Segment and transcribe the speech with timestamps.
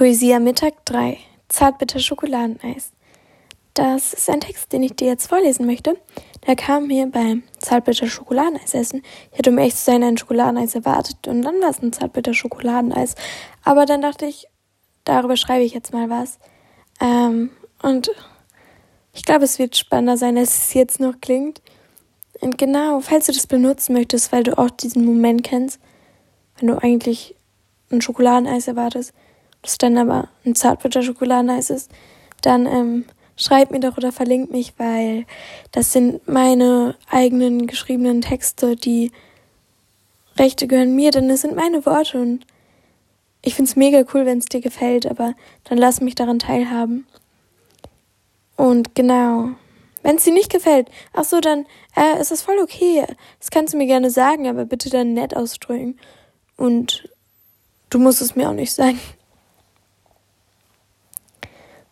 [0.00, 1.18] Poesie am Mittag 3.
[1.48, 2.92] Zartbitter Schokoladeneis.
[3.74, 5.94] Das ist ein Text, den ich dir jetzt vorlesen möchte.
[6.46, 9.02] Der kam mir beim Zartbitter Schokoladeneis essen.
[9.30, 12.32] Ich hatte um echt zu sein ein Schokoladeneis erwartet und dann war es ein Zartbitter
[12.32, 13.14] Schokoladeneis.
[13.62, 14.46] Aber dann dachte ich,
[15.04, 16.38] darüber schreibe ich jetzt mal was.
[16.98, 17.50] Ähm,
[17.82, 18.10] und
[19.12, 21.60] ich glaube, es wird spannender sein, als es jetzt noch klingt.
[22.40, 25.78] Und genau, falls du das benutzen möchtest, weil du auch diesen Moment kennst,
[26.58, 27.34] wenn du eigentlich
[27.90, 29.12] ein Schokoladeneis erwartest,
[29.62, 31.90] das dann aber ein Zartbitter-Schokoladeneis ist,
[32.42, 33.04] dann ähm,
[33.36, 35.26] schreib mir doch oder verlink mich, weil
[35.72, 39.12] das sind meine eigenen geschriebenen Texte, die
[40.38, 42.46] Rechte gehören mir, denn es sind meine Worte und
[43.42, 45.34] ich find's mega cool, wenn es dir gefällt, aber
[45.64, 47.06] dann lass mich daran teilhaben.
[48.56, 49.50] Und genau,
[50.02, 53.06] wenn es dir nicht gefällt, ach so, dann äh, ist das voll okay.
[53.38, 55.98] Das kannst du mir gerne sagen, aber bitte dann nett ausdrücken.
[56.56, 57.08] Und
[57.88, 59.00] du musst es mir auch nicht sagen.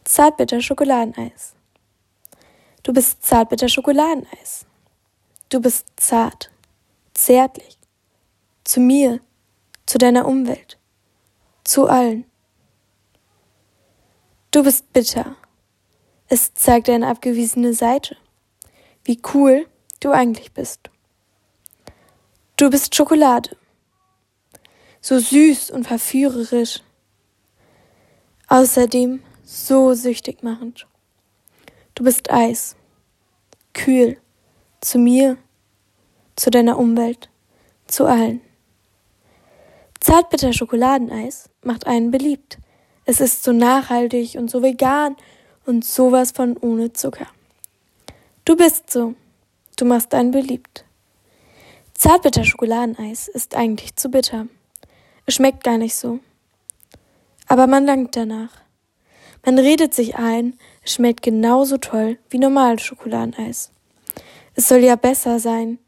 [0.08, 1.54] Zartbitter Schokoladeneis.
[2.82, 4.64] Du bist zartbitter Schokoladeneis.
[5.50, 6.50] Du bist zart,
[7.12, 7.76] zärtlich.
[8.64, 9.20] Zu mir,
[9.84, 10.78] zu deiner Umwelt,
[11.62, 12.24] zu allen.
[14.50, 15.36] Du bist bitter.
[16.28, 18.16] Es zeigt eine abgewiesene Seite.
[19.04, 19.68] Wie cool
[20.00, 20.88] du eigentlich bist.
[22.56, 23.58] Du bist Schokolade.
[25.02, 26.80] So süß und verführerisch.
[28.48, 30.86] Außerdem so süchtig machend.
[31.94, 32.76] Du bist Eis,
[33.72, 34.18] kühl,
[34.82, 35.38] zu mir,
[36.36, 37.30] zu deiner Umwelt,
[37.86, 38.42] zu allen.
[40.00, 42.58] Zartbitter Schokoladeneis macht einen beliebt.
[43.06, 45.16] Es ist so nachhaltig und so vegan
[45.64, 47.26] und sowas von ohne Zucker.
[48.44, 49.14] Du bist so.
[49.78, 50.84] Du machst einen beliebt.
[51.94, 54.46] Zartbitter Schokoladeneis ist eigentlich zu bitter.
[55.24, 56.20] Es schmeckt gar nicht so.
[57.46, 58.67] Aber man langt danach.
[59.44, 63.72] Man redet sich ein, es schmeckt genauso toll wie normales Schokoladeneis.
[64.54, 65.78] Es soll ja besser sein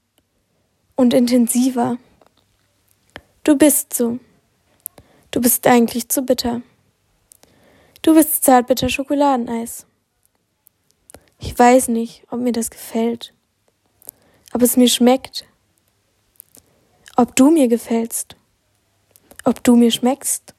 [0.97, 1.99] und intensiver.
[3.45, 4.19] Du bist so.
[5.31, 6.63] Du bist eigentlich zu bitter.
[8.03, 9.87] Du bist zartbitter Schokoladeneis.
[11.39, 13.35] Ich weiß nicht, ob mir das gefällt,
[14.53, 15.47] ob es mir schmeckt,
[17.17, 18.37] ob du mir gefällst,
[19.45, 20.55] ob du mir schmeckst.